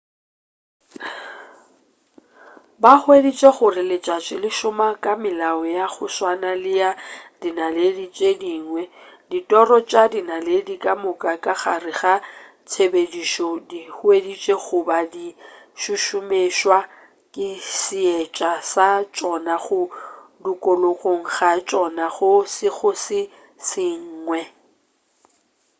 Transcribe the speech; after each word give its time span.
ba 2.81 2.93
hweditše 3.01 3.49
gore 3.57 3.83
letšatši 3.91 4.35
le 4.43 4.49
šoma 4.57 4.87
ka 5.03 5.13
melao 5.21 5.61
ya 5.77 5.85
go 5.93 6.05
swana 6.15 6.51
le 6.63 6.71
ya 6.81 6.91
dinaledi 7.41 8.05
tše 8.15 8.29
dingwe 8.41 8.83
ditiro 9.29 9.77
tša 9.89 10.03
dinaledi 10.13 10.75
ka 10.83 10.91
moka 11.03 11.31
ka 11.43 11.53
gare 11.61 11.91
ga 11.99 12.15
tshepedišo 12.69 13.47
di 13.69 13.81
hweditšwe 13.97 14.55
go 14.63 14.79
ba 14.87 14.99
di 15.13 15.27
šušumetšwa 15.81 16.79
ke 17.33 17.47
seetša 17.81 18.51
sa 18.71 18.87
tšona 19.15 19.55
go 19.65 19.81
dukuloga 20.43 21.13
ga 21.33 21.51
tšona 21.67 22.05
go 22.15 22.31
sego 22.55 22.91
se 23.05 23.21
sengwe 23.67 24.41